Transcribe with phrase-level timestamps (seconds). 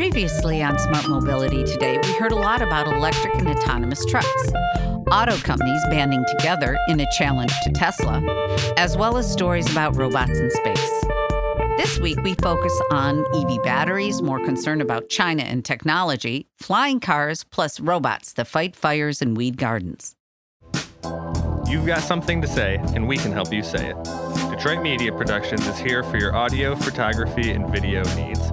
[0.00, 4.50] Previously on Smart Mobility today, we heard a lot about electric and autonomous trucks,
[5.12, 8.22] auto companies banding together in a challenge to Tesla,
[8.78, 11.04] as well as stories about robots in space.
[11.76, 17.44] This week, we focus on EV batteries, more concern about China and technology, flying cars,
[17.44, 20.16] plus robots that fight fires and weed gardens.
[21.68, 23.96] You've got something to say, and we can help you say it.
[24.50, 28.50] Detroit Media Productions is here for your audio, photography, and video needs.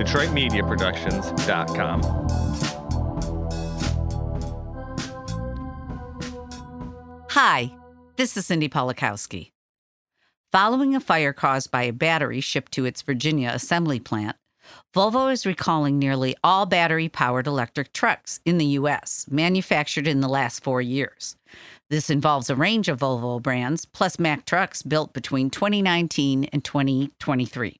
[0.00, 2.00] DetroitMediaProductions.com.
[7.28, 7.70] Hi,
[8.16, 9.50] this is Cindy Polakowski.
[10.52, 14.36] Following a fire caused by a battery shipped to its Virginia assembly plant,
[14.94, 20.28] Volvo is recalling nearly all battery powered electric trucks in the U.S., manufactured in the
[20.28, 21.36] last four years.
[21.90, 27.76] This involves a range of Volvo brands, plus Mack trucks built between 2019 and 2023.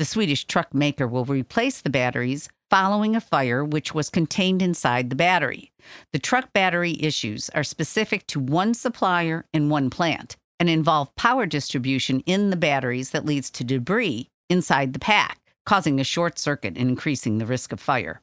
[0.00, 5.10] The Swedish truck maker will replace the batteries following a fire which was contained inside
[5.10, 5.72] the battery.
[6.14, 11.44] The truck battery issues are specific to one supplier and one plant and involve power
[11.44, 16.78] distribution in the batteries that leads to debris inside the pack, causing a short circuit
[16.78, 18.22] and increasing the risk of fire.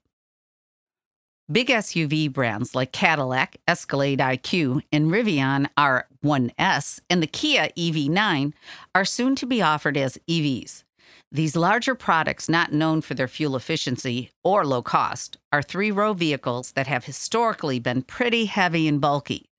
[1.52, 8.54] Big SUV brands like Cadillac, Escalade IQ, and Rivian R1S and the Kia EV9
[8.96, 10.84] are soon to be offered as EVs.
[11.32, 16.14] These larger products, not known for their fuel efficiency or low cost, are three row
[16.14, 19.50] vehicles that have historically been pretty heavy and bulky.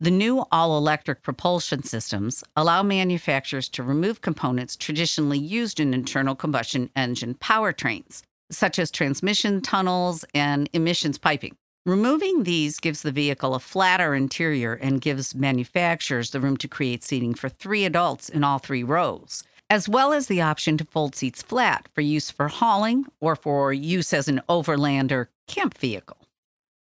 [0.00, 6.34] The new all electric propulsion systems allow manufacturers to remove components traditionally used in internal
[6.34, 11.56] combustion engine powertrains, such as transmission tunnels and emissions piping.
[11.86, 17.04] Removing these gives the vehicle a flatter interior and gives manufacturers the room to create
[17.04, 21.14] seating for three adults in all three rows as well as the option to fold
[21.14, 26.18] seats flat for use for hauling or for use as an overland or camp vehicle.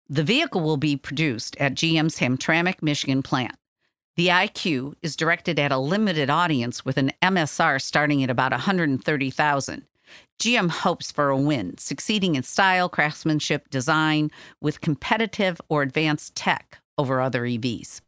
[0.09, 3.55] The vehicle will be produced at GM's Hamtramck, Michigan plant.
[4.17, 9.87] The IQ is directed at a limited audience with an MSR starting at about 130,000.
[10.41, 14.31] GM hopes for a win, succeeding in style, craftsmanship, design
[14.61, 18.01] with competitive or advanced tech over other EVs.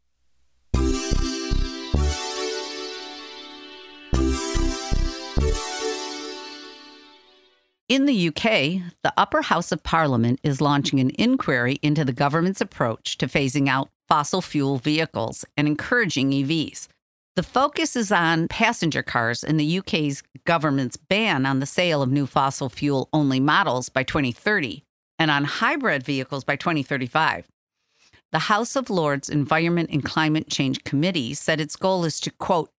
[7.93, 12.59] In the UK, the upper house of parliament is launching an inquiry into the government's
[12.59, 16.87] approach to phasing out fossil fuel vehicles and encouraging EVs.
[17.35, 22.11] The focus is on passenger cars and the UK's government's ban on the sale of
[22.11, 24.83] new fossil fuel only models by 2030
[25.19, 27.45] and on hybrid vehicles by 2035.
[28.31, 32.71] The House of Lords Environment and Climate Change Committee said its goal is to, quote,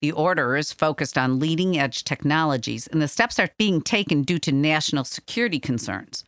[0.00, 4.38] The order is focused on leading edge technologies, and the steps are being taken due
[4.40, 6.24] to national security concerns.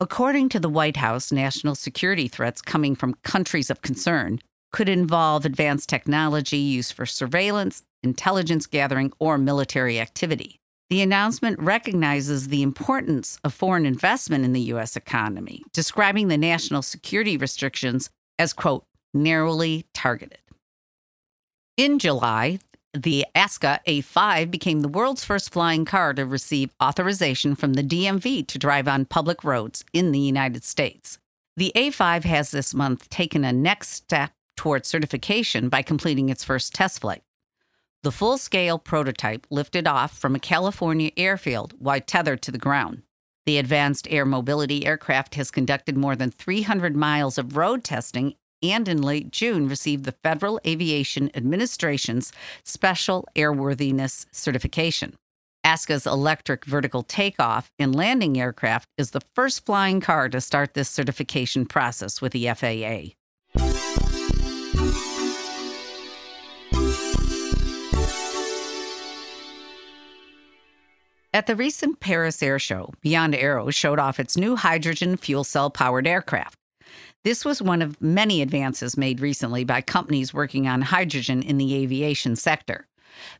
[0.00, 4.38] According to the White House, national security threats coming from countries of concern
[4.72, 10.60] could involve advanced technology used for surveillance, intelligence gathering, or military activity.
[10.90, 14.96] The announcement recognizes the importance of foreign investment in the U.S.
[14.96, 18.84] economy, describing the national security restrictions as, quote,
[19.14, 20.40] narrowly targeted.
[21.76, 22.58] In July,
[22.92, 28.46] the Aska A5 became the world's first flying car to receive authorization from the DMV
[28.48, 31.18] to drive on public roads in the United States.
[31.56, 36.74] The A5 has this month taken a next step towards certification by completing its first
[36.74, 37.22] test flight.
[38.02, 43.02] The full scale prototype lifted off from a California airfield while tethered to the ground.
[43.46, 48.88] The Advanced Air Mobility aircraft has conducted more than 300 miles of road testing and
[48.88, 52.32] in late June received the Federal Aviation Administration's
[52.64, 55.16] Special Airworthiness Certification.
[55.62, 60.88] Aska's electric vertical takeoff and landing aircraft is the first flying car to start this
[60.88, 63.14] certification process with the FAA.
[71.32, 75.70] At the recent Paris Air Show, Beyond Aero showed off its new hydrogen fuel cell
[75.70, 76.58] powered aircraft.
[77.22, 81.76] This was one of many advances made recently by companies working on hydrogen in the
[81.76, 82.88] aviation sector.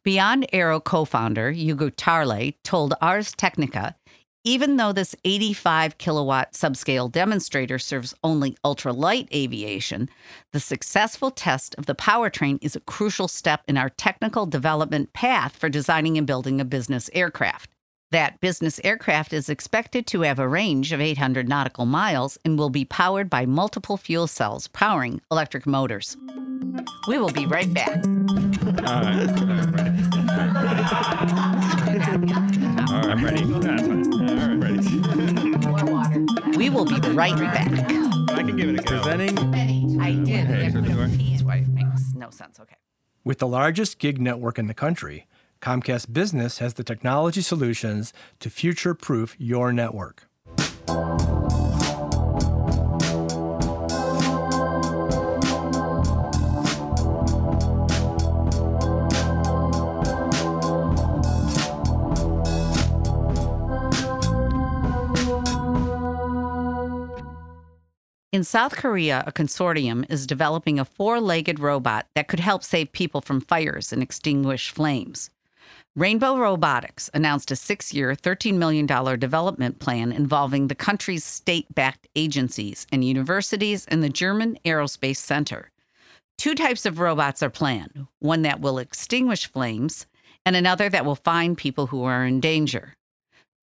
[0.04, 3.96] Beyond Aero co founder Hugo Tarle told Ars Technica
[4.42, 10.08] even though this 85 kilowatt subscale demonstrator serves only ultralight aviation,
[10.52, 15.56] the successful test of the powertrain is a crucial step in our technical development path
[15.56, 17.68] for designing and building a business aircraft.
[18.12, 22.68] That business aircraft is expected to have a range of 800 nautical miles and will
[22.70, 26.16] be powered by multiple fuel cells powering electric motors.
[27.06, 28.04] We will be right back.
[28.04, 29.30] All right.
[32.90, 33.44] All right, I'm ready.
[33.44, 36.56] All right, I'm ready.
[36.58, 37.70] We will be right back.
[38.32, 39.02] I can give it a go.
[39.02, 39.38] Presenting.
[40.00, 40.50] I did.
[40.50, 42.58] Okay, Yeah, so but do I- That's why it makes no sense.
[42.58, 42.74] Okay.
[43.22, 45.26] With the largest gig network in the country,
[45.60, 50.24] Comcast Business has the technology solutions to future proof your network.
[68.32, 72.92] In South Korea, a consortium is developing a four legged robot that could help save
[72.92, 75.28] people from fires and extinguish flames.
[75.96, 82.06] Rainbow Robotics announced a six year, $13 million development plan involving the country's state backed
[82.14, 85.72] agencies and universities and the German Aerospace Center.
[86.38, 90.06] Two types of robots are planned one that will extinguish flames,
[90.46, 92.94] and another that will find people who are in danger.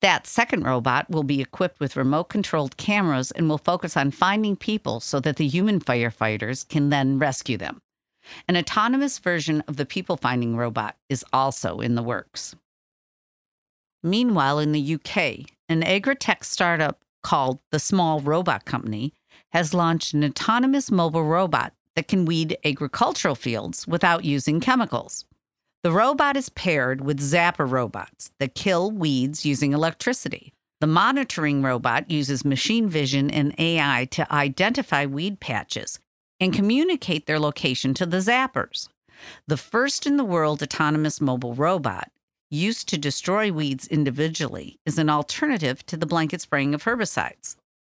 [0.01, 4.57] That second robot will be equipped with remote controlled cameras and will focus on finding
[4.57, 7.79] people so that the human firefighters can then rescue them.
[8.47, 12.55] An autonomous version of the people finding robot is also in the works.
[14.03, 19.13] Meanwhile, in the UK, an agri-tech startup called the Small Robot Company
[19.51, 25.25] has launched an autonomous mobile robot that can weed agricultural fields without using chemicals.
[25.83, 30.53] The robot is paired with zapper robots that kill weeds using electricity.
[30.79, 35.99] The monitoring robot uses machine vision and AI to identify weed patches
[36.39, 38.89] and communicate their location to the zappers.
[39.47, 42.11] The first in the world autonomous mobile robot,
[42.49, 47.55] used to destroy weeds individually, is an alternative to the blanket spraying of herbicides.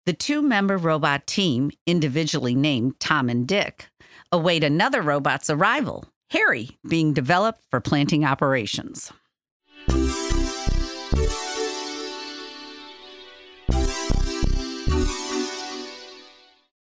[0.06, 3.90] The two member robot team, individually named Tom and Dick,
[4.32, 9.12] await another robot's arrival, Harry, being developed for planting operations.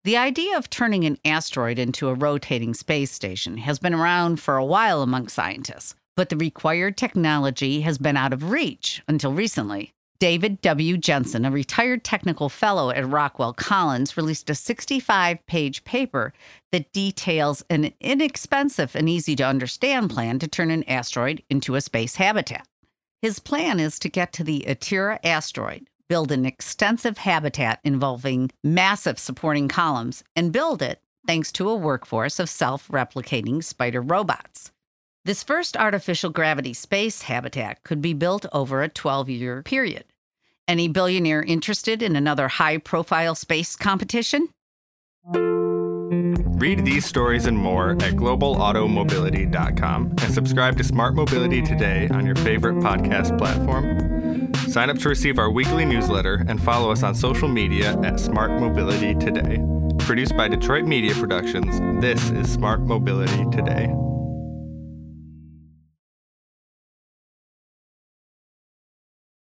[0.08, 4.56] The idea of turning an asteroid into a rotating space station has been around for
[4.56, 9.92] a while among scientists, but the required technology has been out of reach until recently.
[10.18, 10.96] David W.
[10.96, 16.32] Jensen, a retired technical fellow at Rockwell Collins, released a 65 page paper
[16.72, 21.82] that details an inexpensive and easy to understand plan to turn an asteroid into a
[21.82, 22.66] space habitat.
[23.22, 29.20] His plan is to get to the Atira asteroid, build an extensive habitat involving massive
[29.20, 34.72] supporting columns, and build it thanks to a workforce of self replicating spider robots.
[35.26, 40.06] This first artificial gravity space habitat could be built over a 12 year period.
[40.68, 44.50] Any billionaire interested in another high profile space competition?
[46.58, 52.36] Read these stories and more at globalautomobility.com and subscribe to Smart Mobility today on your
[52.38, 54.52] favorite podcast platform.
[54.78, 58.52] Sign up to receive our weekly newsletter and follow us on social media at Smart
[58.52, 59.58] Mobility Today.
[59.98, 63.92] Produced by Detroit Media Productions, this is Smart Mobility Today.